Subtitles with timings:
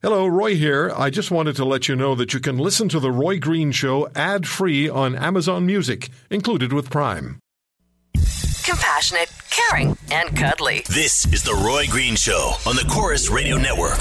[0.00, 0.92] Hello, Roy here.
[0.96, 3.72] I just wanted to let you know that you can listen to The Roy Green
[3.72, 7.40] Show ad free on Amazon Music, included with Prime.
[8.62, 10.84] Compassionate, caring, and cuddly.
[10.88, 13.98] This is The Roy Green Show on the Corus Radio Network.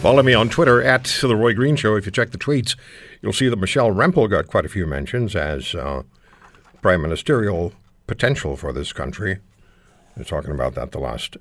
[0.00, 1.96] Follow me on Twitter at The Roy Green Show.
[1.96, 2.76] If you check the tweets,
[3.20, 6.04] you'll see that Michelle Rempel got quite a few mentions as uh,
[6.80, 7.72] prime ministerial
[8.06, 9.40] potential for this country.
[10.16, 11.36] We're talking about that the last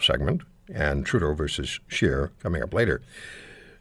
[0.00, 0.40] segment.
[0.74, 3.02] And Trudeau versus Scheer coming up later.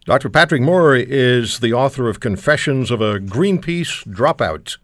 [0.04, 0.30] Dr.
[0.30, 4.76] Patrick Moore is the author of Confessions of a Greenpeace Dropout.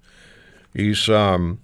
[0.74, 1.60] He's um,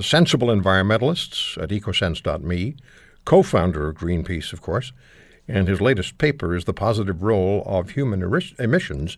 [0.00, 2.76] sensible environmentalist at ecosense.me,
[3.24, 4.92] co founder of Greenpeace, of course
[5.48, 8.22] and his latest paper is The Positive Role of Human
[8.58, 9.16] Emissions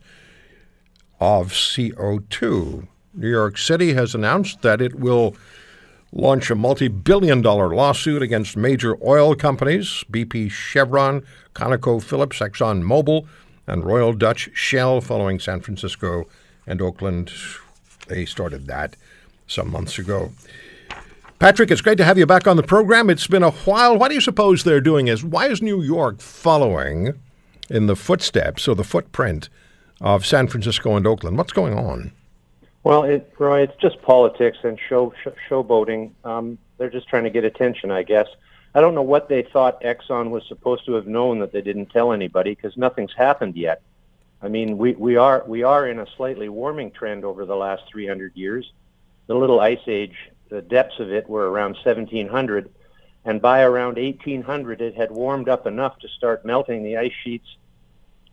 [1.19, 2.87] of CO2.
[3.13, 5.35] New York City has announced that it will
[6.11, 13.27] launch a multi billion dollar lawsuit against major oil companies BP, Chevron, ConocoPhillips, ExxonMobil,
[13.67, 16.27] and Royal Dutch Shell following San Francisco
[16.65, 17.31] and Oakland.
[18.07, 18.95] They started that
[19.47, 20.31] some months ago.
[21.39, 23.09] Patrick, it's great to have you back on the program.
[23.09, 23.97] It's been a while.
[23.97, 25.07] What do you suppose they're doing?
[25.07, 27.17] Is why is New York following
[27.69, 29.47] in the footsteps or the footprint
[30.01, 31.37] of San Francisco and Oakland?
[31.37, 32.11] What's going on?
[32.83, 36.11] Well, it, Roy, it's just politics and show, show showboating.
[36.25, 38.27] Um, they're just trying to get attention, I guess.
[38.75, 41.85] I don't know what they thought Exxon was supposed to have known that they didn't
[41.85, 43.81] tell anybody because nothing's happened yet.
[44.41, 47.83] I mean, we, we are we are in a slightly warming trend over the last
[47.89, 48.73] 300 years.
[49.27, 50.15] The little ice age
[50.49, 52.69] the depths of it were around 1700,
[53.25, 57.57] and by around 1800 it had warmed up enough to start melting the ice sheets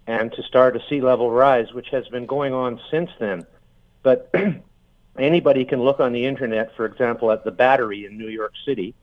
[0.06, 3.46] and to start a sea level rise, which has been going on since then.
[4.02, 4.32] But
[5.18, 8.94] anybody can look on the internet, for example, at the Battery in New York City,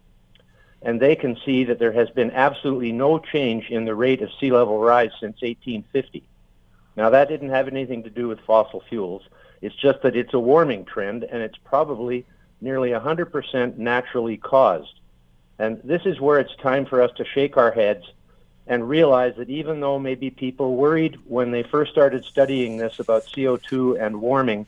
[0.81, 4.29] and they can see that there has been absolutely no change in the rate of
[4.39, 6.23] sea level rise since 1850.
[6.95, 9.23] Now, that didn't have anything to do with fossil fuels.
[9.61, 12.25] It's just that it's a warming trend, and it's probably
[12.63, 14.99] nearly 100% naturally caused.
[15.59, 18.05] And this is where it's time for us to shake our heads
[18.65, 23.25] and realize that even though maybe people worried when they first started studying this about
[23.25, 24.65] CO2 and warming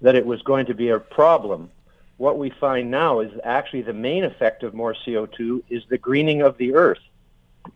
[0.00, 1.70] that it was going to be a problem,
[2.16, 6.40] what we find now is actually the main effect of more CO2 is the greening
[6.40, 7.00] of the earth.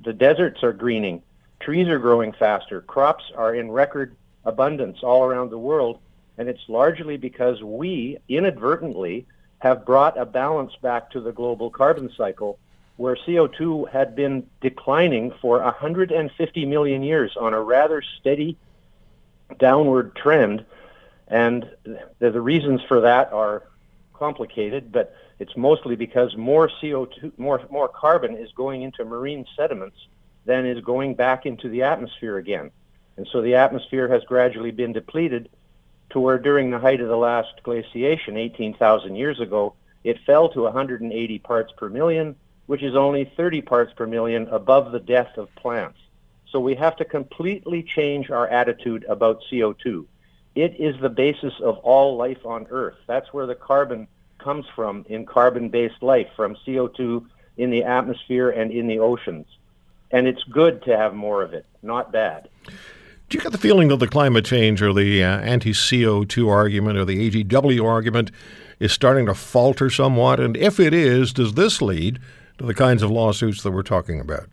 [0.03, 1.23] The deserts are greening,
[1.61, 5.99] trees are growing faster, crops are in record abundance all around the world,
[6.39, 9.27] and it's largely because we inadvertently
[9.61, 12.59] have brought a balance back to the global carbon cycle
[12.97, 18.59] where CO2 had been declining for 150 million years on a rather steady
[19.59, 20.65] downward trend.
[21.29, 23.63] And the, the reasons for that are
[24.13, 29.97] complicated, but it's mostly because more CO2, more, more carbon is going into marine sediments
[30.45, 32.71] than is going back into the atmosphere again.
[33.17, 35.49] And so the atmosphere has gradually been depleted
[36.11, 40.63] to where during the height of the last glaciation 18,000 years ago, it fell to
[40.63, 45.55] 180 parts per million, which is only 30 parts per million above the death of
[45.57, 45.99] plants.
[46.51, 50.07] So we have to completely change our attitude about CO2.
[50.55, 52.97] It is the basis of all life on Earth.
[53.07, 57.25] That's where the carbon comes from in carbon-based life, from CO2
[57.57, 59.47] in the atmosphere and in the oceans.
[60.11, 62.49] And it's good to have more of it, not bad.
[63.31, 66.99] Do you get the feeling that the climate change or the uh, anti CO2 argument
[66.99, 68.33] or the AGW argument
[68.81, 70.41] is starting to falter somewhat?
[70.41, 72.19] And if it is, does this lead
[72.59, 74.49] to the kinds of lawsuits that we're talking about?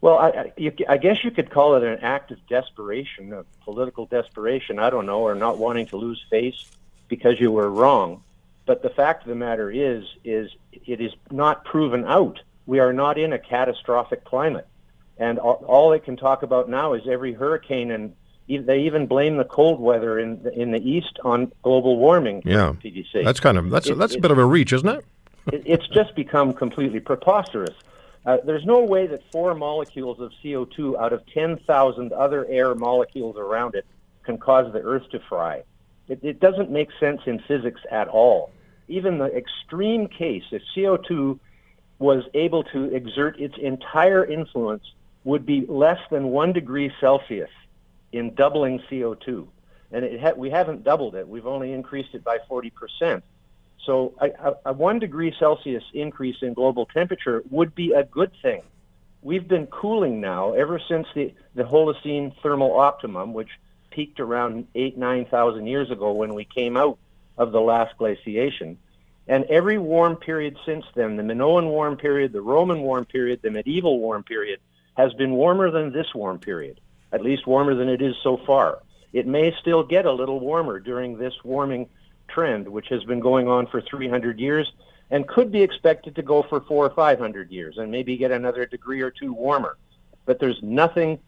[0.00, 4.06] Well, I, I, I guess you could call it an act of desperation, of political
[4.06, 6.70] desperation, I don't know, or not wanting to lose face
[7.08, 8.22] because you were wrong.
[8.64, 12.38] But the fact of the matter is, is it is not proven out.
[12.66, 14.68] We are not in a catastrophic climate.
[15.18, 18.14] And all, all they can talk about now is every hurricane, and
[18.48, 22.42] they even blame the cold weather in the, in the east on global warming.
[22.44, 22.74] Yeah.
[23.24, 25.04] That's kind of that's it, that's a bit of a reach, isn't it?
[25.52, 27.74] it it's just become completely preposterous.
[28.26, 33.36] Uh, there's no way that four molecules of CO2 out of 10,000 other air molecules
[33.36, 33.86] around it
[34.24, 35.62] can cause the Earth to fry.
[36.08, 38.50] It, it doesn't make sense in physics at all.
[38.88, 41.38] Even the extreme case, if CO2
[41.98, 44.84] was able to exert its entire influence
[45.26, 47.50] would be less than one degree Celsius
[48.12, 49.46] in doubling CO2.
[49.92, 51.28] And ha- we haven't doubled it.
[51.28, 53.22] We've only increased it by 40%.
[53.84, 58.62] So a, a, one degree Celsius increase in global temperature would be a good thing
[59.26, 63.50] we've been cooling now ever since the, the Holocene thermal optimum, which
[63.90, 66.96] peaked around eight, 9,000 years ago when we came out
[67.36, 68.78] of the last glaciation.
[69.26, 73.50] And every warm period since then, the Minoan warm period, the Roman warm period, the
[73.50, 74.60] medieval warm period,
[74.96, 76.80] has been warmer than this warm period,
[77.12, 78.82] at least warmer than it is so far.
[79.12, 81.88] It may still get a little warmer during this warming
[82.28, 84.72] trend, which has been going on for 300 years
[85.10, 88.66] and could be expected to go for four or 500 years and maybe get another
[88.66, 89.76] degree or two warmer.
[90.24, 91.20] But there's nothing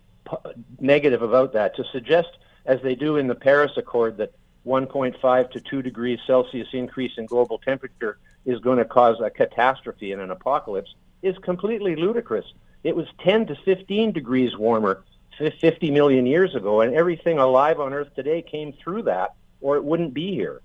[0.81, 1.77] negative about that.
[1.77, 2.29] To suggest,
[2.67, 4.33] as they do in the Paris Accord, that
[4.67, 10.13] 1.5 to 2 degrees Celsius increase in global temperature is going to cause a catastrophe
[10.13, 12.45] and an apocalypse is completely ludicrous.
[12.85, 15.05] It was 10 to 15 degrees warmer
[15.39, 19.85] 50 million years ago, and everything alive on Earth today came through that, or it
[19.85, 20.61] wouldn't be here.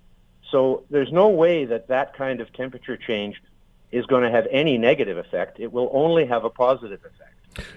[0.50, 3.42] So there's no way that that kind of temperature change
[3.92, 5.60] is going to have any negative effect.
[5.60, 7.36] It will only have a positive effect.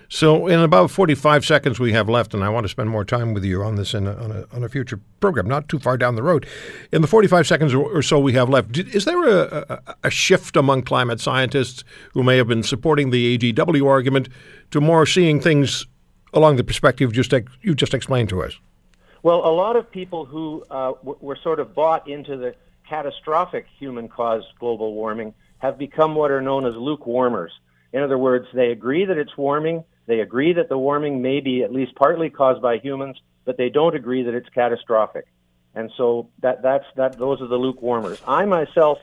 [0.09, 3.35] So, in about 45 seconds we have left, and I want to spend more time
[3.35, 5.97] with you on this in a, on, a, on a future program, not too far
[5.97, 6.47] down the road.
[6.93, 10.57] In the 45 seconds or so we have left, is there a, a, a shift
[10.57, 14.29] among climate scientists who may have been supporting the AGW argument
[14.71, 15.87] to more seeing things
[16.33, 17.33] along the perspective just
[17.63, 18.59] you just explained to us?
[19.23, 22.55] Well, a lot of people who uh, w- were sort of bought into the
[22.89, 27.51] catastrophic human-caused global warming have become what are known as lukewarmers.
[27.97, 29.83] In other words, they agree that it's warming.
[30.05, 33.71] They agree that the warming may be at least partly caused by humans, but they
[33.71, 35.25] don't agree that it's catastrophic.
[35.75, 38.21] And so that, that's, that, those are the lukewarmers.
[38.29, 38.99] I myself,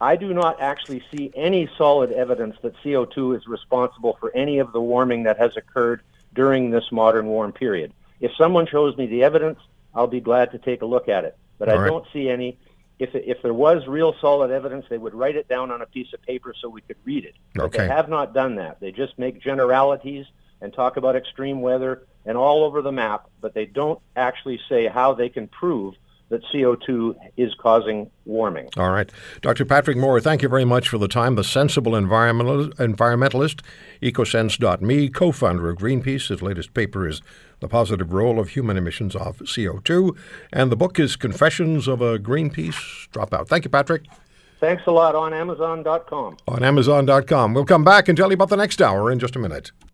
[0.00, 4.72] I do not actually see any solid evidence that CO2 is responsible for any of
[4.72, 6.00] the warming that has occurred
[6.32, 7.92] during this modern warm period.
[8.20, 9.58] If someone shows me the evidence,
[9.94, 11.36] I'll be glad to take a look at it.
[11.58, 11.88] But All I right.
[11.88, 12.56] don't see any
[13.00, 16.12] if if there was real solid evidence, they would write it down on a piece
[16.12, 17.34] of paper so we could read it.
[17.54, 18.78] But they have not done that.
[18.78, 20.26] They just make generalities
[20.60, 24.86] and talk about extreme weather and all over the map, but they don't actually say
[24.86, 25.94] how they can prove
[26.30, 28.68] that CO2 is causing warming.
[28.76, 29.10] All right.
[29.42, 29.64] Dr.
[29.64, 31.34] Patrick Moore, thank you very much for the time.
[31.34, 33.60] The Sensible Environmentalist, environmentalist
[34.00, 36.28] ecosense.me, co founder of Greenpeace.
[36.28, 37.20] His latest paper is
[37.58, 40.16] The Positive Role of Human Emissions of CO2.
[40.52, 43.48] And the book is Confessions of a Greenpeace Dropout.
[43.48, 44.04] Thank you, Patrick.
[44.60, 46.36] Thanks a lot on Amazon.com.
[46.46, 47.54] On Amazon.com.
[47.54, 49.72] We'll come back and tell you about the next hour in just a minute.